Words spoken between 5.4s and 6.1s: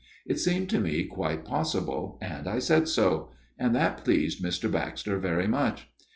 much.